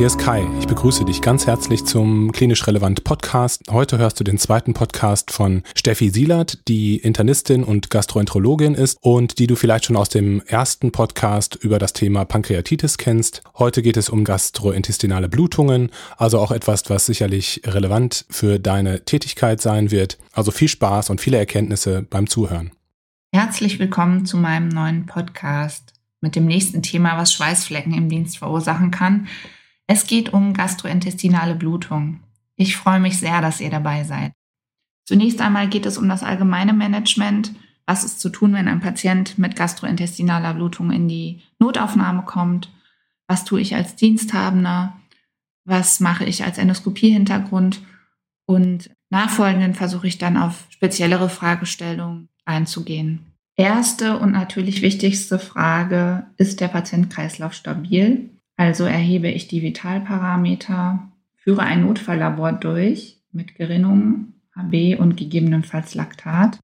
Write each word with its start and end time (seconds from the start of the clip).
Hier 0.00 0.06
ist 0.06 0.18
Kai. 0.18 0.46
Ich 0.58 0.66
begrüße 0.66 1.04
dich 1.04 1.20
ganz 1.20 1.46
herzlich 1.46 1.84
zum 1.84 2.32
Klinisch 2.32 2.66
Relevant 2.66 3.04
Podcast. 3.04 3.64
Heute 3.70 3.98
hörst 3.98 4.18
du 4.18 4.24
den 4.24 4.38
zweiten 4.38 4.72
Podcast 4.72 5.30
von 5.30 5.62
Steffi 5.74 6.08
Sielert, 6.08 6.66
die 6.68 6.96
Internistin 6.96 7.62
und 7.62 7.90
Gastroenterologin 7.90 8.74
ist 8.74 8.96
und 9.02 9.38
die 9.38 9.46
du 9.46 9.56
vielleicht 9.56 9.84
schon 9.84 9.96
aus 9.96 10.08
dem 10.08 10.40
ersten 10.46 10.90
Podcast 10.90 11.56
über 11.56 11.78
das 11.78 11.92
Thema 11.92 12.24
Pankreatitis 12.24 12.96
kennst. 12.96 13.42
Heute 13.58 13.82
geht 13.82 13.98
es 13.98 14.08
um 14.08 14.24
gastrointestinale 14.24 15.28
Blutungen, 15.28 15.90
also 16.16 16.38
auch 16.38 16.50
etwas, 16.50 16.88
was 16.88 17.04
sicherlich 17.04 17.60
relevant 17.66 18.24
für 18.30 18.58
deine 18.58 19.04
Tätigkeit 19.04 19.60
sein 19.60 19.90
wird. 19.90 20.16
Also 20.32 20.50
viel 20.50 20.68
Spaß 20.68 21.10
und 21.10 21.20
viele 21.20 21.36
Erkenntnisse 21.36 22.06
beim 22.08 22.26
Zuhören. 22.26 22.70
Herzlich 23.34 23.78
willkommen 23.78 24.24
zu 24.24 24.38
meinem 24.38 24.70
neuen 24.70 25.04
Podcast 25.04 25.92
mit 26.22 26.36
dem 26.36 26.46
nächsten 26.46 26.82
Thema, 26.82 27.18
was 27.18 27.34
Schweißflecken 27.34 27.92
im 27.92 28.08
Dienst 28.08 28.38
verursachen 28.38 28.90
kann. 28.90 29.28
Es 29.92 30.06
geht 30.06 30.32
um 30.32 30.54
gastrointestinale 30.54 31.56
Blutung. 31.56 32.20
Ich 32.54 32.76
freue 32.76 33.00
mich 33.00 33.18
sehr, 33.18 33.40
dass 33.40 33.60
ihr 33.60 33.70
dabei 33.70 34.04
seid. 34.04 34.30
Zunächst 35.04 35.40
einmal 35.40 35.68
geht 35.68 35.84
es 35.84 35.98
um 35.98 36.08
das 36.08 36.22
allgemeine 36.22 36.72
Management. 36.72 37.52
Was 37.86 38.04
ist 38.04 38.20
zu 38.20 38.28
tun, 38.28 38.52
wenn 38.52 38.68
ein 38.68 38.78
Patient 38.78 39.36
mit 39.36 39.56
gastrointestinaler 39.56 40.54
Blutung 40.54 40.92
in 40.92 41.08
die 41.08 41.42
Notaufnahme 41.58 42.22
kommt? 42.22 42.72
Was 43.26 43.44
tue 43.44 43.60
ich 43.60 43.74
als 43.74 43.96
Diensthabender? 43.96 44.96
Was 45.64 45.98
mache 45.98 46.24
ich 46.24 46.44
als 46.44 46.58
Endoskopie-Hintergrund? 46.58 47.80
Und 48.46 48.90
nachfolgenden 49.08 49.74
versuche 49.74 50.06
ich 50.06 50.18
dann 50.18 50.36
auf 50.36 50.68
speziellere 50.70 51.28
Fragestellungen 51.28 52.28
einzugehen. 52.44 53.26
Erste 53.56 54.20
und 54.20 54.30
natürlich 54.30 54.82
wichtigste 54.82 55.40
Frage, 55.40 56.26
ist 56.36 56.60
der 56.60 56.68
Patient-Kreislauf 56.68 57.54
stabil? 57.54 58.30
Also 58.60 58.84
erhebe 58.84 59.28
ich 59.28 59.48
die 59.48 59.62
Vitalparameter, 59.62 61.08
führe 61.34 61.62
ein 61.62 61.80
Notfalllabor 61.80 62.52
durch 62.52 63.18
mit 63.32 63.54
Gerinnung, 63.54 64.34
HB 64.54 64.96
und 65.00 65.16
gegebenenfalls 65.16 65.94
Laktat 65.94 66.60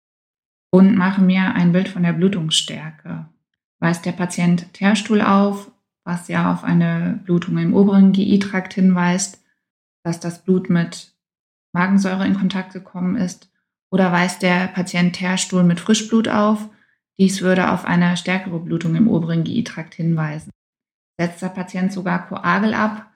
und 0.71 0.95
mache 0.95 1.23
mir 1.23 1.55
ein 1.55 1.73
Bild 1.73 1.89
von 1.89 2.03
der 2.03 2.13
Blutungsstärke. 2.13 3.31
Weist 3.79 4.05
der 4.05 4.13
Patient 4.13 4.75
Teerstuhl 4.75 5.23
auf, 5.23 5.73
was 6.05 6.29
ja 6.29 6.53
auf 6.53 6.65
eine 6.65 7.19
Blutung 7.25 7.57
im 7.57 7.73
oberen 7.73 8.13
GI-Trakt 8.13 8.75
hinweist, 8.75 9.43
dass 10.03 10.21
das 10.21 10.45
Blut 10.45 10.69
mit 10.69 11.15
Magensäure 11.73 12.27
in 12.27 12.35
Kontakt 12.35 12.75
gekommen 12.75 13.17
ist, 13.17 13.51
oder 13.91 14.13
weist 14.13 14.43
der 14.43 14.67
Patient 14.67 15.17
Teerstuhl 15.17 15.65
mit 15.65 15.81
Frischblut 15.81 16.29
auf, 16.29 16.69
dies 17.19 17.41
würde 17.41 17.73
auf 17.73 17.87
eine 17.87 18.19
stärkere 18.19 18.59
Blutung 18.61 18.97
im 18.97 19.09
oberen 19.09 19.45
GI-Trakt 19.45 19.95
hinweisen. 19.95 20.51
Setzt 21.19 21.43
der 21.43 21.49
Patient 21.49 21.93
sogar 21.93 22.27
Koagel 22.29 22.75
ab, 22.75 23.11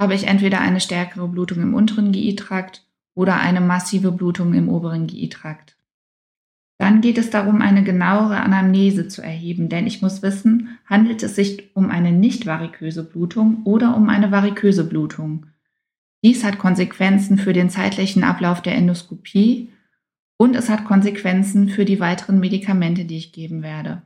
habe 0.00 0.14
ich 0.14 0.26
entweder 0.26 0.60
eine 0.60 0.80
stärkere 0.80 1.28
Blutung 1.28 1.62
im 1.62 1.74
unteren 1.74 2.12
GI-Trakt 2.12 2.86
oder 3.14 3.38
eine 3.38 3.60
massive 3.60 4.12
Blutung 4.12 4.54
im 4.54 4.68
oberen 4.68 5.06
GI-Trakt. 5.06 5.76
Dann 6.78 7.02
geht 7.02 7.18
es 7.18 7.28
darum, 7.28 7.60
eine 7.60 7.84
genauere 7.84 8.40
Anamnese 8.40 9.06
zu 9.06 9.20
erheben, 9.20 9.68
denn 9.68 9.86
ich 9.86 10.00
muss 10.00 10.22
wissen, 10.22 10.78
handelt 10.86 11.22
es 11.22 11.36
sich 11.36 11.76
um 11.76 11.90
eine 11.90 12.10
nicht 12.10 12.46
variköse 12.46 13.04
Blutung 13.04 13.64
oder 13.64 13.94
um 13.94 14.08
eine 14.08 14.32
variköse 14.32 14.84
Blutung. 14.88 15.44
Dies 16.24 16.42
hat 16.42 16.58
Konsequenzen 16.58 17.36
für 17.36 17.52
den 17.52 17.68
zeitlichen 17.68 18.24
Ablauf 18.24 18.62
der 18.62 18.76
Endoskopie 18.76 19.70
und 20.38 20.56
es 20.56 20.70
hat 20.70 20.86
Konsequenzen 20.86 21.68
für 21.68 21.84
die 21.84 22.00
weiteren 22.00 22.40
Medikamente, 22.40 23.04
die 23.04 23.18
ich 23.18 23.32
geben 23.32 23.62
werde. 23.62 24.00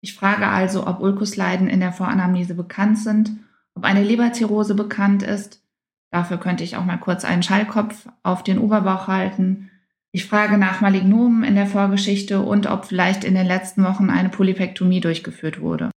Ich 0.00 0.14
frage 0.14 0.46
also, 0.46 0.86
ob 0.86 1.00
Ulkusleiden 1.00 1.68
in 1.68 1.80
der 1.80 1.92
Voranamnese 1.92 2.54
bekannt 2.54 2.98
sind, 2.98 3.32
ob 3.74 3.84
eine 3.84 4.02
Leberzirrhose 4.02 4.74
bekannt 4.74 5.22
ist. 5.22 5.62
Dafür 6.10 6.38
könnte 6.38 6.64
ich 6.64 6.76
auch 6.76 6.84
mal 6.84 6.98
kurz 6.98 7.24
einen 7.24 7.42
Schallkopf 7.42 8.08
auf 8.22 8.42
den 8.42 8.58
Oberbauch 8.58 9.08
halten. 9.08 9.70
Ich 10.12 10.26
frage 10.26 10.56
nach 10.56 10.80
Malignomen 10.80 11.44
in 11.44 11.54
der 11.54 11.66
Vorgeschichte 11.66 12.40
und 12.40 12.66
ob 12.66 12.86
vielleicht 12.86 13.24
in 13.24 13.34
den 13.34 13.46
letzten 13.46 13.84
Wochen 13.84 14.08
eine 14.08 14.30
Polypektomie 14.30 15.00
durchgeführt 15.00 15.60
wurde. 15.60 15.90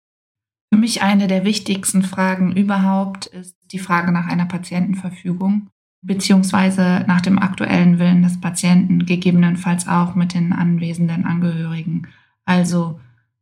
Für 0.73 0.79
mich 0.79 1.03
eine 1.03 1.27
der 1.27 1.45
wichtigsten 1.45 2.03
Fragen 2.03 2.57
überhaupt 2.57 3.27
ist 3.27 3.57
die 3.71 3.79
Frage 3.79 4.13
nach 4.13 4.27
einer 4.27 4.47
Patientenverfügung 4.47 5.69
beziehungsweise 6.03 7.05
nach 7.07 7.21
dem 7.21 7.39
aktuellen 7.39 7.99
Willen 7.99 8.23
des 8.23 8.41
Patienten, 8.41 9.05
gegebenenfalls 9.05 9.87
auch 9.87 10.15
mit 10.15 10.35
den 10.35 10.53
anwesenden 10.53 11.25
Angehörigen. 11.25 12.09
Also 12.45 13.01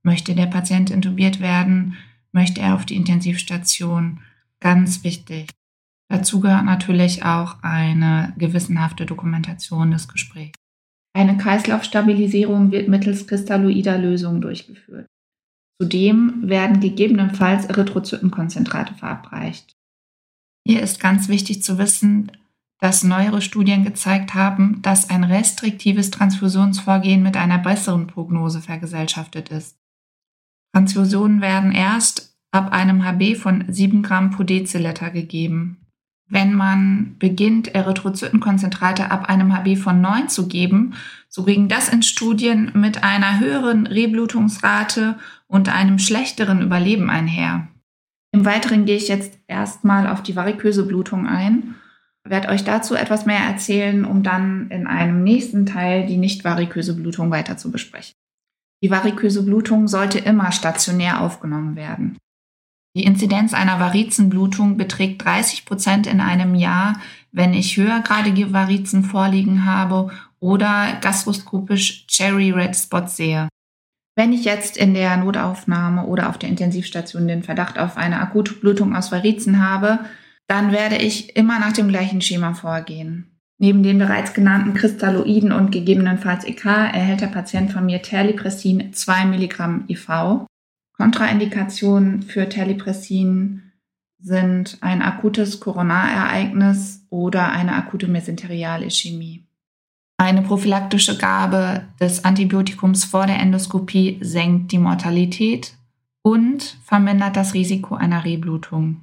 möchte 0.08 0.34
der 0.34 0.46
Patient 0.46 0.88
intubiert 0.88 1.38
werden, 1.38 1.98
möchte 2.32 2.62
er 2.62 2.74
auf 2.74 2.86
die 2.86 2.96
Intensivstation, 2.96 4.20
ganz 4.58 5.04
wichtig. 5.04 5.50
Dazu 6.10 6.40
gehört 6.40 6.64
natürlich 6.64 7.24
auch 7.24 7.62
eine 7.62 8.32
gewissenhafte 8.38 9.04
Dokumentation 9.04 9.90
des 9.90 10.08
Gesprächs. 10.08 10.54
Eine 11.14 11.36
Kreislaufstabilisierung 11.36 12.72
wird 12.72 12.88
mittels 12.88 13.26
kristalloider 13.26 13.98
Lösungen 13.98 14.40
durchgeführt. 14.40 15.06
Zudem 15.78 16.48
werden 16.48 16.80
gegebenenfalls 16.80 17.66
Erythrozytenkonzentrate 17.66 18.94
verabreicht. 18.94 19.74
Hier 20.66 20.80
ist 20.80 21.00
ganz 21.00 21.28
wichtig 21.28 21.62
zu 21.62 21.76
wissen, 21.76 22.32
dass 22.80 23.04
neuere 23.04 23.42
Studien 23.42 23.84
gezeigt 23.84 24.32
haben, 24.32 24.80
dass 24.80 25.10
ein 25.10 25.24
restriktives 25.24 26.10
Transfusionsvorgehen 26.10 27.22
mit 27.22 27.36
einer 27.36 27.58
besseren 27.58 28.06
Prognose 28.06 28.62
vergesellschaftet 28.62 29.50
ist. 29.50 29.78
Transfusionen 30.72 31.40
werden 31.40 31.72
erst 31.72 32.36
ab 32.50 32.72
einem 32.72 33.04
HB 33.04 33.36
von 33.36 33.64
7 33.68 34.02
Gramm 34.02 34.30
pro 34.30 34.42
Deziliter 34.42 35.10
gegeben. 35.10 35.86
Wenn 36.30 36.54
man 36.54 37.16
beginnt, 37.18 37.74
Erythrozytenkonzentrate 37.74 39.10
ab 39.10 39.30
einem 39.30 39.52
HB 39.54 39.76
von 39.76 40.00
9 40.00 40.28
zu 40.28 40.46
geben, 40.46 40.94
so 41.28 41.44
ging 41.44 41.68
das 41.68 41.88
in 41.88 42.02
Studien 42.02 42.70
mit 42.74 43.02
einer 43.02 43.40
höheren 43.40 43.86
Reblutungsrate 43.86 45.18
und 45.46 45.74
einem 45.74 45.98
schlechteren 45.98 46.60
Überleben 46.60 47.08
einher. 47.08 47.68
Im 48.32 48.44
Weiteren 48.44 48.84
gehe 48.84 48.96
ich 48.96 49.08
jetzt 49.08 49.38
erstmal 49.46 50.06
auf 50.06 50.22
die 50.22 50.36
variköse 50.36 50.84
Blutung 50.84 51.26
ein 51.26 51.74
werde 52.30 52.48
euch 52.48 52.64
dazu 52.64 52.94
etwas 52.94 53.26
mehr 53.26 53.40
erzählen, 53.40 54.04
um 54.04 54.22
dann 54.22 54.70
in 54.70 54.86
einem 54.86 55.22
nächsten 55.22 55.66
Teil 55.66 56.06
die 56.06 56.16
nicht 56.16 56.44
variköse 56.44 56.94
Blutung 56.94 57.30
weiter 57.30 57.56
zu 57.56 57.70
besprechen. 57.70 58.14
Die 58.82 58.90
variköse 58.90 59.42
Blutung 59.44 59.88
sollte 59.88 60.18
immer 60.18 60.52
stationär 60.52 61.20
aufgenommen 61.20 61.76
werden. 61.76 62.16
Die 62.96 63.04
Inzidenz 63.04 63.54
einer 63.54 63.80
Varizenblutung 63.80 64.76
beträgt 64.76 65.24
30 65.24 65.66
Prozent 65.66 66.06
in 66.06 66.20
einem 66.20 66.54
Jahr, 66.54 67.00
wenn 67.32 67.54
ich 67.54 67.76
höhergradige 67.76 68.52
Varizen 68.52 69.04
vorliegen 69.04 69.64
habe 69.64 70.10
oder 70.40 70.98
gastroskopisch 71.00 72.06
Cherry 72.06 72.50
Red 72.50 72.76
Spots 72.76 73.16
sehe. 73.16 73.48
Wenn 74.16 74.32
ich 74.32 74.44
jetzt 74.44 74.76
in 74.76 74.94
der 74.94 75.16
Notaufnahme 75.16 76.06
oder 76.06 76.28
auf 76.28 76.38
der 76.38 76.48
Intensivstation 76.48 77.28
den 77.28 77.44
Verdacht 77.44 77.78
auf 77.78 77.96
eine 77.96 78.18
akute 78.20 78.54
Blutung 78.54 78.96
aus 78.96 79.12
Varizen 79.12 79.64
habe, 79.64 80.00
dann 80.48 80.72
werde 80.72 80.96
ich 80.96 81.36
immer 81.36 81.60
nach 81.60 81.72
dem 81.72 81.88
gleichen 81.88 82.20
Schema 82.20 82.54
vorgehen. 82.54 83.37
Neben 83.58 83.82
den 83.82 83.98
bereits 83.98 84.34
genannten 84.34 84.72
Kristalloiden 84.74 85.50
und 85.50 85.72
gegebenenfalls 85.72 86.44
EK 86.44 86.64
erhält 86.64 87.20
der 87.20 87.26
Patient 87.26 87.72
von 87.72 87.84
mir 87.86 88.02
Terlipressin 88.02 88.92
2 88.92 89.24
Milligramm 89.26 89.84
IV. 89.88 90.46
Kontraindikationen 90.96 92.22
für 92.22 92.48
Terlipressin 92.48 93.62
sind 94.20 94.78
ein 94.80 95.02
akutes 95.02 95.60
Koronarereignis 95.60 97.04
oder 97.10 97.50
eine 97.50 97.74
akute 97.74 98.08
Mesenterialischämie. 98.08 99.44
Eine 100.20 100.42
prophylaktische 100.42 101.16
Gabe 101.16 101.84
des 102.00 102.24
Antibiotikums 102.24 103.04
vor 103.04 103.26
der 103.26 103.38
Endoskopie 103.38 104.18
senkt 104.20 104.72
die 104.72 104.78
Mortalität 104.78 105.74
und 106.22 106.76
vermindert 106.84 107.36
das 107.36 107.54
Risiko 107.54 107.94
einer 107.94 108.24
Reblutung. 108.24 109.02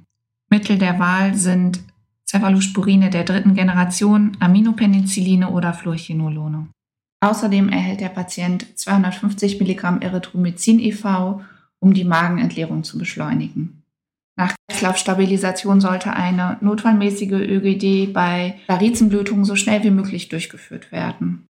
Mittel 0.50 0.78
der 0.78 0.98
Wahl 0.98 1.34
sind 1.34 1.80
Cephalosporine 2.28 3.10
der 3.10 3.24
dritten 3.24 3.54
Generation, 3.54 4.36
Aminopenicilline 4.40 5.50
oder 5.50 5.72
Fluorchinolone. 5.72 6.68
Außerdem 7.24 7.68
erhält 7.68 8.00
der 8.00 8.08
Patient 8.08 8.66
250 8.78 9.58
Milligramm 9.58 10.00
Erythromycin 10.00 10.80
e.V., 10.80 11.42
um 11.80 11.94
die 11.94 12.04
Magenentleerung 12.04 12.84
zu 12.84 12.98
beschleunigen. 12.98 13.82
Nach 14.38 14.54
Kreislaufstabilisation 14.68 15.80
sollte 15.80 16.12
eine 16.12 16.58
notfallmäßige 16.60 17.32
ÖGD 17.32 18.12
bei 18.12 18.58
Varizenblutungen 18.66 19.44
so 19.44 19.56
schnell 19.56 19.82
wie 19.82 19.90
möglich 19.90 20.28
durchgeführt 20.28 20.92
werden. 20.92 21.46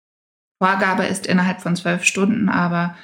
Vorgabe 0.62 1.06
ist 1.06 1.25
innerhalb 1.25 1.62
von 1.62 1.75
zwölf 1.75 2.04
Stunden, 2.04 2.50
aber 2.50 2.95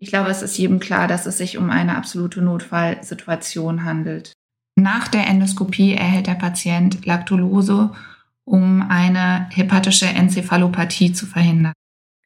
ich 0.00 0.10
glaube, 0.10 0.30
es 0.30 0.42
ist 0.42 0.58
jedem 0.58 0.80
klar, 0.80 1.08
dass 1.08 1.26
es 1.26 1.38
sich 1.38 1.58
um 1.58 1.70
eine 1.70 1.96
absolute 1.96 2.42
Notfallsituation 2.42 3.84
handelt. 3.84 4.32
Nach 4.78 5.08
der 5.08 5.26
Endoskopie 5.26 5.94
erhält 5.94 6.28
der 6.28 6.36
Patient 6.36 7.04
Lactulose, 7.04 7.90
um 8.44 8.80
eine 8.88 9.48
hepatische 9.50 10.06
Enzephalopathie 10.06 11.12
zu 11.12 11.26
verhindern. 11.26 11.72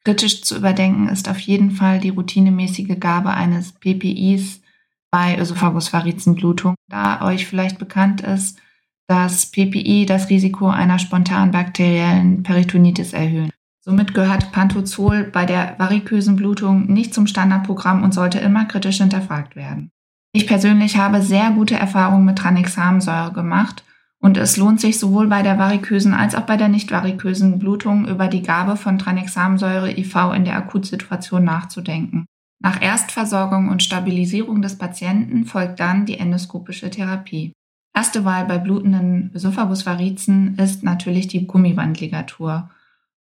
Kritisch 0.05 0.43
zu 0.43 0.57
überdenken 0.57 1.09
ist 1.09 1.27
auf 1.29 1.39
jeden 1.39 1.71
Fall 1.71 1.99
die 1.99 2.09
routinemäßige 2.09 2.99
Gabe 2.99 3.31
eines 3.31 3.71
PPIs 3.71 4.61
bei 5.09 5.35
Ösophagusvarizenblutung, 5.39 6.75
da 6.89 7.23
euch 7.23 7.47
vielleicht 7.47 7.79
bekannt 7.79 8.21
ist, 8.21 8.59
dass 9.07 9.47
PPI 9.47 10.05
das 10.05 10.29
Risiko 10.29 10.69
einer 10.69 10.99
spontanen 10.99 11.51
bakteriellen 11.51 12.43
Peritonitis 12.43 13.13
erhöhen. 13.13 13.49
Somit 13.81 14.13
gehört 14.13 14.51
Pantozol 14.51 15.23
bei 15.23 15.47
der 15.47 15.73
varikösen 15.79 16.35
Blutung 16.35 16.85
nicht 16.85 17.15
zum 17.15 17.25
Standardprogramm 17.25 18.03
und 18.03 18.13
sollte 18.13 18.37
immer 18.37 18.65
kritisch 18.65 18.99
hinterfragt 18.99 19.55
werden. 19.55 19.89
Ich 20.35 20.47
persönlich 20.47 20.97
habe 20.97 21.21
sehr 21.21 21.51
gute 21.51 21.75
Erfahrungen 21.75 22.25
mit 22.25 22.39
Tranexamsäure 22.39 23.31
gemacht 23.33 23.83
und 24.19 24.35
es 24.35 24.57
lohnt 24.57 24.81
sich 24.81 24.97
sowohl 24.97 25.27
bei 25.27 25.43
der 25.43 25.59
varikösen 25.59 26.15
als 26.15 26.33
auch 26.33 26.41
bei 26.41 26.57
der 26.57 26.69
nicht 26.69 26.91
varikösen 26.91 27.59
Blutung 27.59 28.07
über 28.07 28.27
die 28.27 28.41
Gabe 28.41 28.75
von 28.75 28.97
Tranexamsäure 28.97 29.91
IV 29.91 30.15
in 30.35 30.43
der 30.43 30.55
Akutsituation 30.55 31.43
nachzudenken. 31.43 32.25
Nach 32.63 32.81
Erstversorgung 32.81 33.69
und 33.69 33.83
Stabilisierung 33.83 34.63
des 34.63 34.77
Patienten 34.77 35.45
folgt 35.45 35.79
dann 35.79 36.07
die 36.07 36.17
endoskopische 36.17 36.89
Therapie. 36.89 37.53
Erste 37.95 38.25
Wahl 38.25 38.45
bei 38.45 38.57
blutenden 38.57 39.29
Ösophagusvarizen 39.35 40.57
ist 40.57 40.81
natürlich 40.81 41.27
die 41.27 41.45
Gummibandligatur 41.45 42.71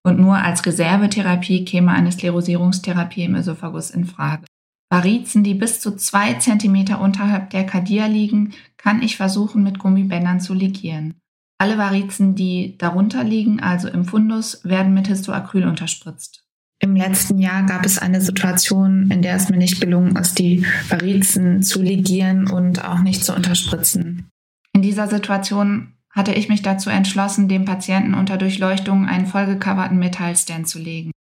und 0.03 0.17
nur 0.17 0.37
als 0.37 0.65
Reservetherapie 0.65 1.65
käme 1.65 1.91
eine 1.91 2.11
Sklerosierungstherapie 2.11 3.23
im 3.23 3.35
Ösophagus 3.35 3.89
in 3.89 4.05
Frage. 4.05 4.45
Varizen, 4.91 5.43
die 5.43 5.53
bis 5.53 5.79
zu 5.79 5.95
zwei 5.95 6.33
Zentimeter 6.33 6.99
unterhalb 6.99 7.49
der 7.51 7.65
Kardia 7.65 8.07
liegen, 8.07 8.53
kann 8.75 9.01
ich 9.01 9.15
versuchen, 9.15 9.63
mit 9.63 9.79
Gummibändern 9.79 10.41
zu 10.41 10.53
ligieren. 10.53 11.13
Alle 11.57 11.77
Varizen, 11.77 12.35
die 12.35 12.77
darunter 12.77 13.23
liegen, 13.23 13.61
also 13.61 13.87
im 13.87 14.03
Fundus, 14.03 14.65
werden 14.65 14.93
mit 14.93 15.07
Histoacryl 15.07 15.65
unterspritzt. 15.65 16.43
Im 16.79 16.95
letzten 16.95 17.37
Jahr 17.37 17.63
gab 17.67 17.85
es 17.85 17.99
eine 17.99 18.19
Situation, 18.19 19.09
in 19.11 19.21
der 19.21 19.35
es 19.35 19.49
mir 19.49 19.57
nicht 19.57 19.79
gelungen 19.79 20.15
ist, 20.15 20.39
die 20.39 20.65
Varizen 20.89 21.61
zu 21.61 21.81
ligieren 21.81 22.49
und 22.49 22.83
auch 22.83 22.99
nicht 22.99 23.23
zu 23.23 23.33
unterspritzen. 23.35 24.27
In 24.73 24.81
dieser 24.81 25.07
Situation 25.07 25.93
hatte 26.09 26.33
ich 26.33 26.49
mich 26.49 26.63
dazu 26.63 26.89
entschlossen, 26.89 27.47
dem 27.47 27.63
Patienten 27.63 28.15
unter 28.15 28.37
Durchleuchtung 28.37 29.07
einen 29.07 29.27
vollgecoverten 29.27 29.99
Metallstand 29.99 30.67
zu 30.67 30.79
legen. 30.79 31.11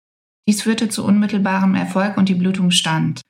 Dies 0.48 0.62
führte 0.62 0.88
zu 0.88 1.04
unmittelbarem 1.04 1.74
Erfolg 1.74 2.16
und 2.16 2.28
die 2.28 2.34
Blutung 2.34 2.70
stand. 2.70 3.20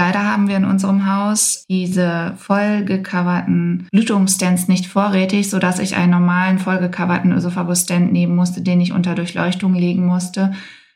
Leider 0.00 0.24
haben 0.24 0.48
wir 0.48 0.56
in 0.56 0.64
unserem 0.64 1.04
Haus 1.04 1.66
diese 1.68 2.32
vollgecoverten 2.38 3.86
Blutungsstands 3.92 4.66
nicht 4.66 4.86
vorrätig, 4.86 5.50
sodass 5.50 5.78
ich 5.78 5.94
einen 5.94 6.12
normalen 6.12 6.58
vollgecoverten 6.58 7.32
Ösophagus-Stand 7.32 8.10
nehmen 8.10 8.34
musste, 8.34 8.62
den 8.62 8.80
ich 8.80 8.92
unter 8.92 9.14
Durchleuchtung 9.14 9.74
legen 9.74 10.06
musste, 10.06 10.54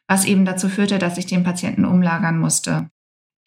was 0.08 0.24
eben 0.24 0.46
dazu 0.46 0.70
führte, 0.70 0.98
dass 0.98 1.18
ich 1.18 1.26
den 1.26 1.44
Patienten 1.44 1.84
umlagern 1.84 2.38
musste. 2.38 2.88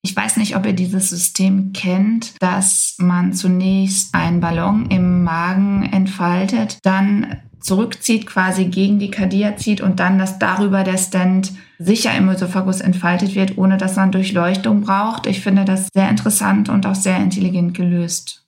Ich 0.03 0.15
weiß 0.15 0.37
nicht, 0.37 0.55
ob 0.55 0.63
ihr 0.67 0.73
dieses 0.73 1.09
System 1.09 1.73
kennt, 1.73 2.35
dass 2.39 2.93
man 2.99 3.33
zunächst 3.33 4.13
einen 4.13 4.39
Ballon 4.39 4.91
im 4.91 5.23
Magen 5.23 5.89
entfaltet, 5.91 6.77
dann 6.83 7.37
zurückzieht, 7.59 8.27
quasi 8.27 8.65
gegen 8.65 8.99
die 8.99 9.09
Kardia 9.09 9.57
zieht 9.57 9.81
und 9.81 9.99
dann, 9.99 10.19
dass 10.19 10.37
darüber 10.37 10.83
der 10.83 10.99
Stand 10.99 11.53
sicher 11.79 12.15
im 12.15 12.29
Ösophagus 12.29 12.81
entfaltet 12.81 13.35
wird, 13.35 13.57
ohne 13.57 13.77
dass 13.77 13.95
man 13.95 14.11
Durchleuchtung 14.11 14.81
braucht. 14.81 15.27
Ich 15.27 15.41
finde 15.41 15.65
das 15.65 15.89
sehr 15.93 16.09
interessant 16.09 16.69
und 16.69 16.85
auch 16.85 16.95
sehr 16.95 17.17
intelligent 17.17 17.73
gelöst. 17.73 18.45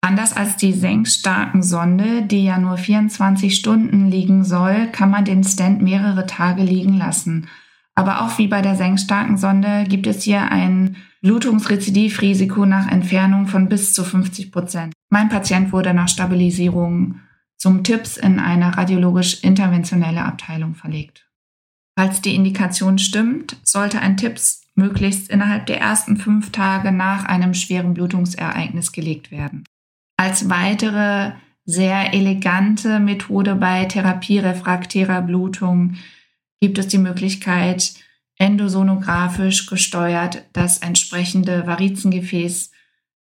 Anders 0.00 0.36
als 0.36 0.56
die 0.56 0.72
senkstarken 0.72 1.62
Sonde, 1.62 2.22
die 2.22 2.44
ja 2.44 2.58
nur 2.58 2.76
24 2.76 3.54
Stunden 3.54 4.08
liegen 4.08 4.44
soll, 4.44 4.86
kann 4.92 5.10
man 5.10 5.24
den 5.24 5.42
Stand 5.42 5.82
mehrere 5.82 6.26
Tage 6.26 6.62
liegen 6.62 6.96
lassen. 6.96 7.48
Aber 7.96 8.22
auch 8.22 8.38
wie 8.38 8.46
bei 8.46 8.62
der 8.62 8.76
senkstarken 8.76 9.36
Sonde 9.36 9.84
gibt 9.88 10.06
es 10.06 10.22
hier 10.22 10.52
ein 10.52 10.96
Blutungsrezidivrisiko 11.20 12.64
nach 12.64 12.88
Entfernung 12.88 13.48
von 13.48 13.68
bis 13.68 13.92
zu 13.92 14.04
50 14.04 14.52
Prozent. 14.52 14.92
Mein 15.10 15.28
Patient 15.28 15.72
wurde 15.72 15.92
nach 15.92 16.08
Stabilisierung 16.08 17.16
zum 17.56 17.82
TIPS 17.82 18.18
in 18.18 18.38
eine 18.38 18.76
radiologisch 18.76 19.42
interventionelle 19.42 20.22
Abteilung 20.22 20.76
verlegt. 20.76 21.27
Falls 21.98 22.20
die 22.20 22.36
Indikation 22.36 22.96
stimmt, 23.00 23.56
sollte 23.64 23.98
ein 23.98 24.16
TIPS 24.16 24.62
möglichst 24.76 25.28
innerhalb 25.30 25.66
der 25.66 25.80
ersten 25.80 26.16
fünf 26.16 26.52
Tage 26.52 26.92
nach 26.92 27.24
einem 27.24 27.54
schweren 27.54 27.92
Blutungsereignis 27.92 28.92
gelegt 28.92 29.32
werden. 29.32 29.64
Als 30.16 30.48
weitere 30.48 31.32
sehr 31.64 32.14
elegante 32.14 33.00
Methode 33.00 33.56
bei 33.56 33.84
therapierefraktärer 33.86 35.22
Blutung 35.22 35.96
gibt 36.60 36.78
es 36.78 36.86
die 36.86 36.98
Möglichkeit, 36.98 37.94
endosonografisch 38.36 39.66
gesteuert 39.66 40.44
das 40.52 40.78
entsprechende 40.78 41.66
Varizengefäß 41.66 42.70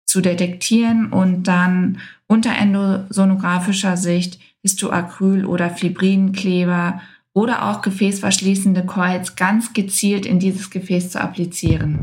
zu 0.04 0.20
detektieren 0.20 1.14
und 1.14 1.44
dann 1.44 2.02
unter 2.26 2.54
endosonografischer 2.54 3.96
Sicht 3.96 4.38
Histoacryl- 4.60 5.46
oder 5.46 5.70
Fibrinkleber 5.70 7.00
oder 7.36 7.68
auch 7.68 7.82
gefäßverschließende 7.82 8.86
Coils 8.86 9.36
ganz 9.36 9.74
gezielt 9.74 10.24
in 10.24 10.38
dieses 10.38 10.70
Gefäß 10.70 11.10
zu 11.10 11.20
applizieren. 11.20 12.00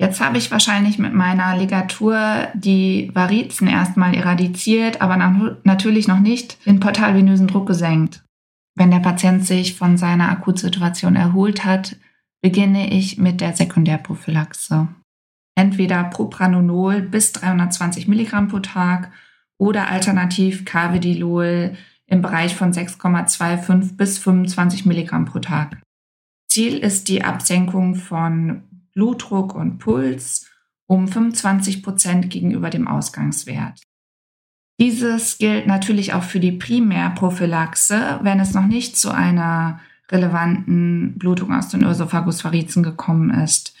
Jetzt 0.00 0.20
habe 0.20 0.36
ich 0.36 0.50
wahrscheinlich 0.50 0.98
mit 0.98 1.14
meiner 1.14 1.56
Ligatur 1.56 2.48
die 2.54 3.12
Varizen 3.14 3.68
erstmal 3.68 4.14
eradiziert, 4.14 5.00
aber 5.00 5.16
natürlich 5.62 6.08
noch 6.08 6.18
nicht 6.18 6.66
den 6.66 6.80
portalvenösen 6.80 7.46
Druck 7.46 7.68
gesenkt. 7.68 8.24
Wenn 8.74 8.90
der 8.90 8.98
Patient 8.98 9.46
sich 9.46 9.76
von 9.76 9.96
seiner 9.96 10.28
Akutsituation 10.28 11.14
erholt 11.14 11.64
hat, 11.64 11.96
beginne 12.42 12.92
ich 12.92 13.16
mit 13.16 13.40
der 13.40 13.54
Sekundärprophylaxe. 13.54 14.88
Entweder 15.56 16.04
Propranolol 16.04 17.00
bis 17.00 17.30
320 17.32 18.08
Milligramm 18.08 18.48
pro 18.48 18.58
Tag 18.58 19.12
oder 19.56 19.88
alternativ 19.88 20.64
Carvedilol 20.64 21.76
im 22.08 22.22
Bereich 22.22 22.56
von 22.56 22.72
6,25 22.72 23.96
bis 23.96 24.18
25 24.18 24.86
Milligramm 24.86 25.26
pro 25.26 25.38
Tag. 25.38 25.80
Ziel 26.48 26.78
ist 26.78 27.08
die 27.08 27.22
Absenkung 27.22 27.94
von 27.94 28.62
Blutdruck 28.94 29.54
und 29.54 29.78
Puls 29.78 30.50
um 30.86 31.06
25 31.06 31.82
Prozent 31.82 32.30
gegenüber 32.30 32.70
dem 32.70 32.88
Ausgangswert. 32.88 33.82
Dieses 34.80 35.38
gilt 35.38 35.66
natürlich 35.66 36.14
auch 36.14 36.22
für 36.22 36.40
die 36.40 36.52
Primärprophylaxe, 36.52 38.20
wenn 38.22 38.40
es 38.40 38.54
noch 38.54 38.66
nicht 38.66 38.96
zu 38.96 39.10
einer 39.10 39.80
relevanten 40.10 41.18
Blutung 41.18 41.52
aus 41.52 41.68
den 41.68 41.84
Ösophagusvarizen 41.84 42.82
gekommen 42.82 43.30
ist. 43.30 43.74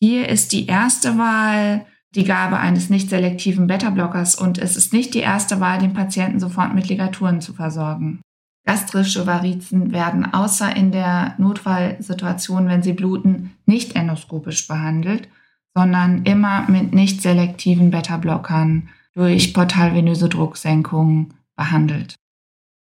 Hier 0.00 0.28
ist 0.28 0.52
die 0.52 0.66
erste 0.66 1.18
Wahl 1.18 1.86
die 2.14 2.24
Gabe 2.24 2.58
eines 2.58 2.90
nicht 2.90 3.08
selektiven 3.08 3.66
Beta-Blockers 3.66 4.34
und 4.34 4.58
es 4.58 4.76
ist 4.76 4.92
nicht 4.92 5.14
die 5.14 5.20
erste 5.20 5.60
Wahl, 5.60 5.78
den 5.78 5.94
Patienten 5.94 6.40
sofort 6.40 6.74
mit 6.74 6.88
Ligaturen 6.88 7.40
zu 7.40 7.52
versorgen. 7.52 8.20
Gastrische 8.66 9.26
Varizen 9.26 9.92
werden 9.92 10.32
außer 10.32 10.74
in 10.76 10.92
der 10.92 11.34
Notfallsituation, 11.38 12.68
wenn 12.68 12.82
sie 12.82 12.92
bluten, 12.92 13.52
nicht 13.64 13.96
endoskopisch 13.96 14.68
behandelt, 14.68 15.28
sondern 15.74 16.24
immer 16.24 16.68
mit 16.68 16.92
nicht 16.92 17.22
selektiven 17.22 17.90
Beta-Blockern 17.90 18.88
durch 19.14 19.54
portalvenöse 19.54 20.28
Drucksenkung 20.28 21.34
behandelt. 21.56 22.14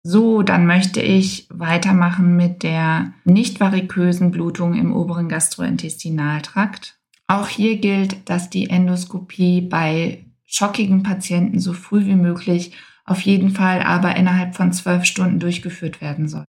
So, 0.03 0.43
dann 0.43 0.65
möchte 0.65 1.01
ich 1.01 1.47
weitermachen 1.49 2.35
mit 2.37 2.63
der 2.63 3.13
nicht 3.25 3.59
varikösen 3.59 4.31
Blutung 4.31 4.73
im 4.73 4.95
oberen 4.95 5.27
Gastrointestinaltrakt. 5.27 6.98
Auch 7.29 7.47
hier 7.47 7.77
gilt, 7.77 8.27
dass 8.27 8.49
die 8.49 8.71
Endoskopie 8.71 9.61
bei 9.61 10.25
schockigen 10.47 11.03
Patienten 11.03 11.59
so 11.59 11.73
früh 11.73 12.07
wie 12.07 12.15
möglich 12.15 12.73
auf 13.05 13.21
jeden 13.21 13.51
Fall 13.51 13.83
aber 13.83 14.15
innerhalb 14.15 14.55
von 14.55 14.73
zwölf 14.73 15.05
Stunden 15.05 15.39
durchgeführt 15.39 16.01
werden 16.01 16.27
soll. 16.27 16.45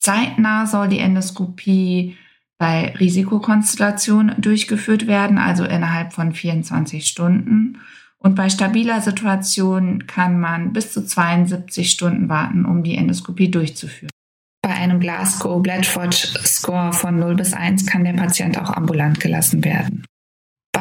Zeitnah 0.00 0.66
soll 0.66 0.88
die 0.88 0.98
Endoskopie 0.98 2.16
bei 2.58 2.94
Risikokonstellationen 2.98 4.40
durchgeführt 4.40 5.06
werden, 5.06 5.38
also 5.38 5.64
innerhalb 5.64 6.12
von 6.12 6.32
24 6.32 7.06
Stunden. 7.06 7.78
Und 8.18 8.34
bei 8.34 8.50
stabiler 8.50 9.00
Situation 9.00 10.08
kann 10.08 10.40
man 10.40 10.72
bis 10.72 10.92
zu 10.92 11.06
72 11.06 11.92
Stunden 11.92 12.28
warten, 12.28 12.64
um 12.64 12.82
die 12.82 12.96
Endoskopie 12.96 13.52
durchzuführen. 13.52 14.10
Bei 14.62 14.74
einem 14.74 14.98
Glasgow 14.98 15.62
Bladford 15.62 16.14
Score 16.14 16.92
von 16.92 17.20
0 17.20 17.36
bis 17.36 17.52
1 17.52 17.86
kann 17.86 18.04
der 18.04 18.14
Patient 18.14 18.58
auch 18.58 18.70
ambulant 18.70 19.20
gelassen 19.20 19.64
werden. 19.64 20.04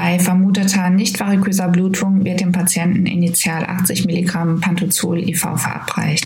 Bei 0.08 0.20
vermuteter 0.20 0.90
nicht 0.90 1.20
variköser 1.20 1.68
Blutung 1.68 2.24
wird 2.24 2.40
dem 2.40 2.54
Patienten 2.54 3.06
initial 3.06 3.66
80 3.66 4.06
Milligramm 4.06 4.62
Pantozol 4.62 5.20
IV 5.20 5.38
verabreicht. 5.58 6.26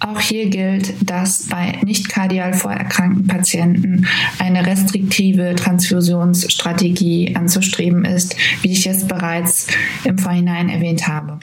Auch 0.00 0.18
hier 0.18 0.50
gilt, 0.50 1.08
dass 1.08 1.46
bei 1.46 1.78
nicht 1.84 2.08
kardial 2.08 2.52
vorerkrankten 2.52 3.28
Patienten 3.28 4.08
eine 4.40 4.66
restriktive 4.66 5.54
Transfusionsstrategie 5.54 7.36
anzustreben 7.36 8.04
ist, 8.04 8.34
wie 8.62 8.72
ich 8.72 8.88
es 8.88 9.06
bereits 9.06 9.68
im 10.02 10.18
Vorhinein 10.18 10.68
erwähnt 10.68 11.06
habe. 11.06 11.38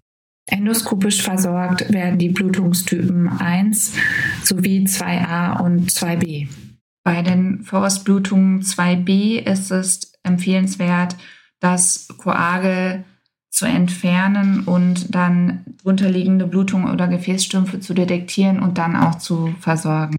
Endoskopisch 0.46 1.22
versorgt 1.22 1.93
werden 1.93 2.20
die 2.20 2.27
Blutungstypen 2.27 3.29
1 3.39 3.93
sowie 4.43 4.84
2a 4.86 5.62
und 5.63 5.89
2b. 5.89 6.50
Bei 7.05 7.22
den 7.22 7.63
Vorratsblutungen 7.63 8.63
2b 8.63 9.39
ist 9.50 9.72
es 9.72 10.12
empfehlenswert, 10.24 11.15
das 11.63 12.10
Coagel 12.17 13.05
zu 13.50 13.65
entfernen 13.65 14.62
und 14.65 15.15
dann 15.15 15.63
unterliegende 15.84 16.46
Blutungen 16.46 16.91
oder 16.91 17.08
Gefäßstümpfe 17.08 17.79
zu 17.79 17.93
detektieren 17.93 18.60
und 18.60 18.77
dann 18.77 18.96
auch 18.96 19.15
zu 19.15 19.55
versorgen. 19.60 20.17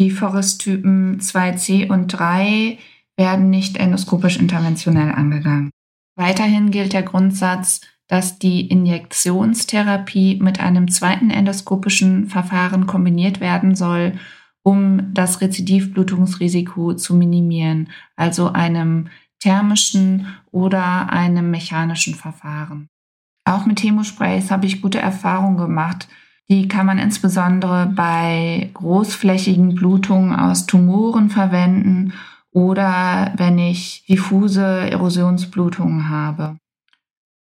Die 0.00 0.10
Forest-Typen 0.10 1.20
2c 1.20 1.90
und 1.90 2.08
3 2.08 2.78
werden 3.16 3.50
nicht 3.50 3.76
endoskopisch 3.76 4.38
interventionell 4.38 5.12
angegangen. 5.12 5.70
Weiterhin 6.16 6.70
gilt 6.70 6.94
der 6.94 7.02
Grundsatz, 7.02 7.82
dass 8.08 8.38
die 8.38 8.66
Injektionstherapie 8.68 10.38
mit 10.40 10.58
einem 10.60 10.90
zweiten 10.90 11.30
endoskopischen 11.30 12.28
Verfahren 12.28 12.86
kombiniert 12.86 13.40
werden 13.40 13.74
soll, 13.74 14.14
um 14.62 15.12
das 15.12 15.40
Rezidivblutungsrisiko 15.40 16.94
zu 16.94 17.14
minimieren, 17.14 17.90
also 18.16 18.52
einem 18.52 19.08
thermischen 19.42 20.26
oder 20.50 21.10
einem 21.10 21.50
mechanischen 21.50 22.14
Verfahren. 22.14 22.88
Auch 23.44 23.66
mit 23.66 23.80
Chemosprays 23.80 24.50
habe 24.50 24.66
ich 24.66 24.82
gute 24.82 25.00
Erfahrungen 25.00 25.56
gemacht. 25.56 26.08
Die 26.48 26.68
kann 26.68 26.86
man 26.86 26.98
insbesondere 26.98 27.86
bei 27.86 28.70
großflächigen 28.74 29.74
Blutungen 29.74 30.34
aus 30.34 30.66
Tumoren 30.66 31.30
verwenden 31.30 32.12
oder 32.52 33.32
wenn 33.36 33.58
ich 33.58 34.04
diffuse 34.08 34.64
Erosionsblutungen 34.90 36.08
habe. 36.08 36.56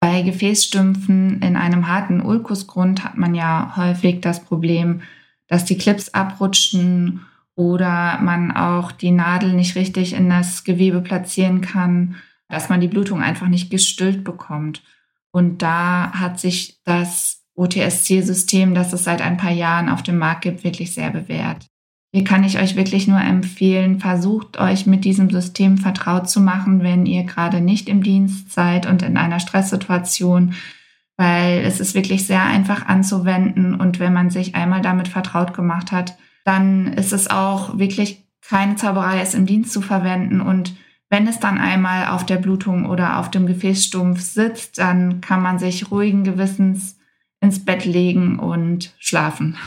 Bei 0.02 0.22
Gefäßstümpfen 0.22 1.42
in 1.42 1.56
einem 1.56 1.88
harten 1.88 2.22
Ulkusgrund 2.22 3.04
hat 3.04 3.18
man 3.18 3.36
ja 3.36 3.74
häufig 3.76 4.22
das 4.22 4.44
Problem, 4.44 5.02
dass 5.48 5.66
die 5.66 5.78
Clips 5.78 6.14
abrutschen 6.14 7.22
oder 7.56 8.20
man 8.22 8.52
auch 8.52 8.92
die 8.92 9.12
Nadel 9.12 9.54
nicht 9.54 9.76
richtig 9.76 10.14
in 10.14 10.30
das 10.30 10.64
Gewebe 10.64 11.02
platzieren 11.02 11.62
kann, 11.62 12.16
dass 12.50 12.70
man 12.70 12.82
die 12.82 12.88
Blutung 12.88 13.22
einfach 13.22 13.48
nicht 13.48 13.72
gestillt 13.72 14.24
bekommt. 14.24 14.84
Und 15.32 15.62
da 15.62 16.12
hat 16.12 16.40
sich 16.40 16.82
das 16.84 17.44
OTSC-System, 17.56 18.76
das 18.76 18.94
es 18.94 19.06
seit 19.06 19.22
ein 19.22 19.38
paar 19.38 19.52
Jahren 19.52 19.90
auf 19.90 20.04
dem 20.04 20.18
Markt 20.18 20.42
gibt, 20.42 20.64
wirklich 20.64 20.94
sehr 20.94 21.10
bewährt. 21.10 21.66
Hier 22.14 22.24
kann 22.24 22.46
ich 22.46 22.60
euch 22.60 22.78
wirklich 22.78 23.08
nur 23.08 23.20
empfehlen, 23.20 24.00
versucht 24.00 24.58
euch 24.58 24.86
mit 24.86 25.04
diesem 25.04 25.30
System 25.30 25.78
vertraut 25.78 26.30
zu 26.30 26.40
machen, 26.40 26.82
wenn 26.82 27.06
ihr 27.06 27.24
gerade 27.24 27.60
nicht 27.60 27.90
im 27.90 28.04
Dienst 28.04 28.54
seid 28.54 28.86
und 28.86 29.02
in 29.02 29.18
einer 29.18 29.42
Stresssituation, 29.42 30.54
weil 31.18 31.60
es 31.66 31.82
ist 31.82 31.94
wirklich 31.94 32.26
sehr 32.26 32.44
einfach 32.44 32.86
anzuwenden 32.86 33.76
und 33.76 34.00
wenn 34.00 34.14
man 34.14 34.30
sich 34.30 34.56
einmal 34.56 34.82
damit 34.82 35.10
vertraut 35.10 35.54
gemacht 35.54 35.92
hat, 35.92 36.18
dann 36.46 36.94
ist 36.94 37.12
es 37.12 37.30
auch 37.30 37.78
wirklich 37.78 38.24
keine 38.48 38.76
Zauberei, 38.76 39.20
es 39.20 39.34
im 39.34 39.46
Dienst 39.46 39.74
zu 39.74 39.82
verwenden. 39.82 40.40
Und 40.40 40.76
wenn 41.10 41.28
es 41.28 41.40
dann 41.40 41.58
einmal 41.58 42.08
auf 42.08 42.26
der 42.26 42.38
Blutung 42.38 42.86
oder 42.86 43.20
auf 43.20 43.30
dem 43.32 43.48
Gefäßstumpf 43.48 44.22
sitzt, 44.22 44.78
dann 44.78 45.20
kann 45.20 45.42
man 45.42 45.60
sich 45.60 45.92
ruhigen 45.92 46.24
Gewissens 46.24 46.98
ins 47.42 47.66
Bett 47.66 47.86
legen 47.86 48.40
und 48.40 48.94
schlafen. 49.00 49.58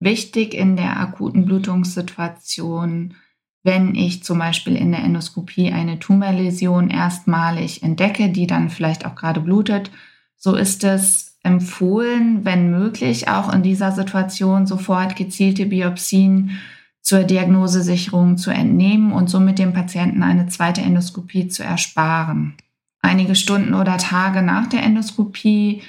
Wichtig 0.00 0.54
in 0.54 0.76
der 0.76 0.98
akuten 0.98 1.44
Blutungssituation, 1.44 3.14
wenn 3.62 3.94
ich 3.94 4.24
zum 4.24 4.38
Beispiel 4.38 4.74
in 4.74 4.90
der 4.90 5.04
Endoskopie 5.04 5.70
eine 5.70 5.98
Tumorläsion 5.98 6.90
erstmalig 6.90 7.82
entdecke, 7.82 8.30
die 8.30 8.46
dann 8.46 8.70
vielleicht 8.70 9.04
auch 9.04 9.14
gerade 9.14 9.40
blutet, 9.40 9.90
so 10.36 10.56
ist 10.56 10.82
es 10.84 11.29
empfohlen, 11.42 12.44
wenn 12.44 12.70
möglich, 12.70 13.28
auch 13.28 13.52
in 13.52 13.62
dieser 13.62 13.92
Situation 13.92 14.66
sofort 14.66 15.16
gezielte 15.16 15.66
Biopsien 15.66 16.58
zur 17.02 17.24
Diagnosesicherung 17.24 18.36
zu 18.36 18.50
entnehmen 18.50 19.12
und 19.12 19.30
somit 19.30 19.58
dem 19.58 19.72
Patienten 19.72 20.22
eine 20.22 20.48
zweite 20.48 20.82
Endoskopie 20.82 21.48
zu 21.48 21.64
ersparen. 21.64 22.54
Einige 23.02 23.34
Stunden 23.34 23.74
oder 23.74 23.96
Tage 23.96 24.42
nach 24.42 24.66
der 24.66 24.82
Endoskopie 24.82 25.82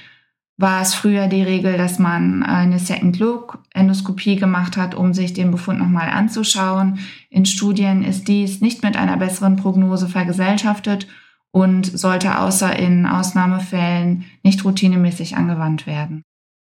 war 0.58 0.82
es 0.82 0.94
früher 0.94 1.28
die 1.28 1.42
Regel, 1.42 1.78
dass 1.78 2.00
man 2.00 2.44
eine 2.44 2.80
Second 2.80 3.20
Look 3.20 3.60
Endoskopie 3.74 4.36
gemacht 4.38 4.78
hat, 4.78 4.96
um 4.96 5.14
sich 5.14 5.34
den 5.34 5.52
Befund 5.52 5.80
nochmal 5.80 6.10
anzuschauen. 6.10 7.00
In 7.30 7.46
Studien 7.46 8.04
ist 8.04 8.28
dies 8.28 8.62
nicht 8.62 8.84
mit 8.84 8.96
einer 8.96 9.18
besseren 9.18 9.56
Prognose 9.56 10.08
vergesellschaftet 10.08 11.08
und 11.52 11.86
sollte 11.86 12.40
außer 12.40 12.76
in 12.78 13.06
Ausnahmefällen 13.06 14.26
nicht 14.44 14.66
routinemäßig 14.66 15.36
angewandt 15.36 15.86
werden. 15.86 16.24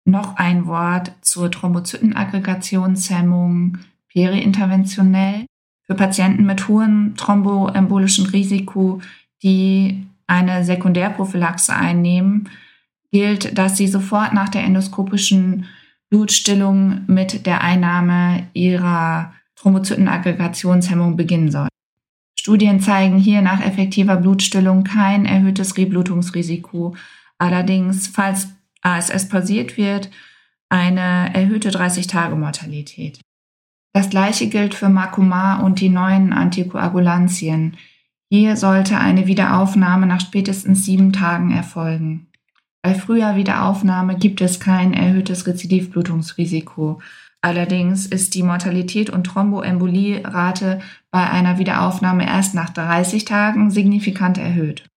Noch 0.05 0.37
ein 0.37 0.67
Wort 0.67 1.11
zur 1.21 1.51
Thrombozytenaggregationshemmung 1.51 3.79
periinterventionell. 4.13 5.45
Für 5.83 5.95
Patienten 5.95 6.45
mit 6.45 6.67
hohem 6.67 7.15
thromboembolischen 7.17 8.27
Risiko, 8.27 9.01
die 9.43 10.05
eine 10.27 10.63
Sekundärprophylaxe 10.63 11.75
einnehmen, 11.75 12.47
gilt, 13.11 13.57
dass 13.57 13.77
sie 13.77 13.87
sofort 13.87 14.33
nach 14.33 14.49
der 14.49 14.63
endoskopischen 14.63 15.65
Blutstillung 16.09 17.01
mit 17.07 17.45
der 17.45 17.61
Einnahme 17.61 18.47
ihrer 18.53 19.33
Thrombozytenaggregationshemmung 19.55 21.17
beginnen 21.17 21.51
soll. 21.51 21.67
Studien 22.47 22.79
zeigen 22.79 23.17
hier 23.17 23.41
nach 23.41 23.59
effektiver 23.59 24.15
Blutstillung 24.15 24.85
kein 24.85 25.25
erhöhtes 25.25 25.75
Reblutungsrisiko. 25.75 26.95
Allerdings, 27.37 28.07
falls 28.07 28.47
ASS 28.81 29.27
pausiert 29.27 29.75
wird, 29.75 30.09
eine 30.69 31.35
erhöhte 31.35 31.71
30-Tage-Mortalität. 31.71 33.19
Das 33.91 34.09
gleiche 34.09 34.47
gilt 34.47 34.75
für 34.75 34.87
Makuma 34.87 35.59
und 35.59 35.81
die 35.81 35.89
neuen 35.89 36.31
Antikoagulantien. 36.31 37.75
Hier 38.31 38.55
sollte 38.55 38.97
eine 38.97 39.27
Wiederaufnahme 39.27 40.05
nach 40.05 40.21
spätestens 40.21 40.85
sieben 40.85 41.11
Tagen 41.11 41.51
erfolgen. 41.51 42.27
Bei 42.81 42.95
früher 42.95 43.35
Wiederaufnahme 43.35 44.15
gibt 44.15 44.39
es 44.39 44.61
kein 44.61 44.93
erhöhtes 44.93 45.47
Rezidivblutungsrisiko. 45.47 47.01
Allerdings 47.41 48.07
ist 48.07 48.33
die 48.35 48.43
Mortalität 48.43 49.09
und 49.09 49.25
Thromboembolierate 49.25 50.81
bei 51.11 51.29
einer 51.29 51.59
Wiederaufnahme 51.59 52.25
erst 52.25 52.55
nach 52.55 52.71
30 52.71 53.25
Tagen 53.25 53.69
signifikant 53.69 54.37
erhöht. 54.37 54.89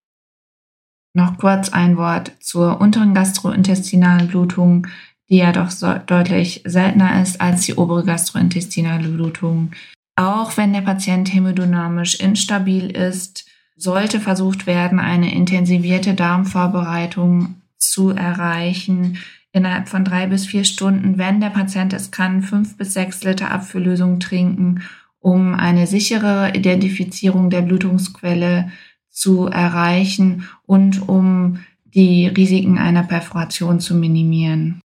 Noch 1.12 1.38
kurz 1.38 1.70
ein 1.70 1.96
Wort 1.96 2.32
zur 2.40 2.80
unteren 2.80 3.14
gastrointestinalen 3.14 4.28
Blutung, 4.28 4.86
die 5.28 5.38
ja 5.38 5.52
doch 5.52 5.70
so 5.70 5.94
deutlich 6.06 6.62
seltener 6.64 7.20
ist 7.20 7.40
als 7.40 7.66
die 7.66 7.74
obere 7.74 8.04
gastrointestinale 8.04 9.08
Blutung. 9.08 9.72
Auch 10.16 10.56
wenn 10.56 10.72
der 10.72 10.82
Patient 10.82 11.32
hämodynamisch 11.32 12.16
instabil 12.20 12.90
ist, 12.90 13.46
sollte 13.76 14.20
versucht 14.20 14.66
werden, 14.66 14.98
eine 14.98 15.34
intensivierte 15.34 16.14
Darmvorbereitung 16.14 17.56
zu 17.78 18.10
erreichen 18.10 19.18
innerhalb 19.52 19.88
von 19.88 20.04
drei 20.04 20.26
bis 20.26 20.46
vier 20.46 20.64
Stunden, 20.64 21.18
wenn 21.18 21.40
der 21.40 21.50
Patient 21.50 21.92
es 21.92 22.10
kann, 22.10 22.42
fünf 22.42 22.76
bis 22.76 22.94
sechs 22.94 23.22
Liter 23.24 23.50
Abführlösung 23.50 24.20
trinken, 24.20 24.82
um 25.18 25.54
eine 25.54 25.86
sichere 25.86 26.52
Identifizierung 26.54 27.50
der 27.50 27.62
Blutungsquelle 27.62 28.70
zu 29.10 29.46
erreichen 29.46 30.48
und 30.66 31.08
um 31.08 31.58
die 31.84 32.26
Risiken 32.26 32.78
einer 32.78 33.02
Perforation 33.02 33.80
zu 33.80 33.94
minimieren. 33.94 34.80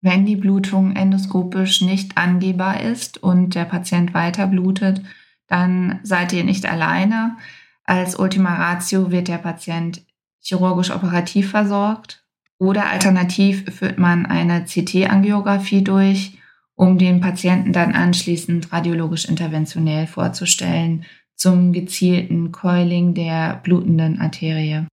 Wenn 0.00 0.24
die 0.24 0.36
Blutung 0.36 0.94
endoskopisch 0.94 1.80
nicht 1.80 2.16
angehbar 2.16 2.80
ist 2.80 3.18
und 3.18 3.56
der 3.56 3.64
Patient 3.64 4.14
weiter 4.14 4.46
blutet, 4.46 5.02
dann 5.48 5.98
seid 6.04 6.32
ihr 6.32 6.44
nicht 6.44 6.66
alleine. 6.66 7.36
Als 7.84 8.16
Ultima 8.16 8.54
Ratio 8.54 9.10
wird 9.10 9.26
der 9.26 9.38
Patient 9.38 10.02
chirurgisch 10.40 10.92
operativ 10.92 11.50
versorgt 11.50 12.22
oder 12.58 12.90
alternativ 12.90 13.64
führt 13.72 13.98
man 13.98 14.26
eine 14.26 14.64
CT-Angiografie 14.64 15.82
durch, 15.84 16.38
um 16.74 16.98
den 16.98 17.20
Patienten 17.20 17.72
dann 17.72 17.92
anschließend 17.92 18.72
radiologisch 18.72 19.24
interventionell 19.26 20.06
vorzustellen 20.06 21.04
zum 21.34 21.72
gezielten 21.72 22.52
Coiling 22.52 23.14
der 23.14 23.60
blutenden 23.62 24.20
Arterie. 24.20 24.86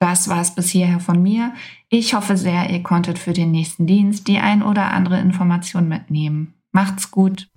Das 0.00 0.28
war 0.28 0.40
es 0.40 0.54
bis 0.54 0.70
hierher 0.70 1.00
von 1.00 1.22
mir. 1.22 1.54
Ich 1.88 2.14
hoffe 2.14 2.36
sehr, 2.36 2.70
ihr 2.70 2.82
konntet 2.82 3.18
für 3.18 3.32
den 3.32 3.50
nächsten 3.50 3.86
Dienst 3.86 4.28
die 4.28 4.38
ein 4.38 4.62
oder 4.62 4.92
andere 4.92 5.18
Information 5.18 5.88
mitnehmen. 5.88 6.54
Macht's 6.72 7.10
gut! 7.10 7.48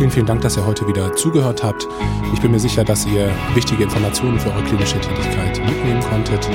Vielen, 0.00 0.10
vielen 0.10 0.24
Dank, 0.24 0.40
dass 0.40 0.56
ihr 0.56 0.64
heute 0.64 0.88
wieder 0.88 1.14
zugehört 1.14 1.62
habt. 1.62 1.86
Ich 2.32 2.40
bin 2.40 2.52
mir 2.52 2.58
sicher, 2.58 2.82
dass 2.82 3.04
ihr 3.04 3.30
wichtige 3.52 3.82
Informationen 3.82 4.40
für 4.40 4.50
eure 4.50 4.62
klinische 4.62 4.98
Tätigkeit 4.98 5.58
mitnehmen 5.58 6.00
konntet. 6.00 6.48